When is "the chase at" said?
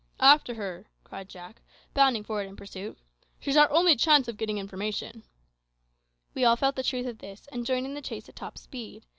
7.93-8.35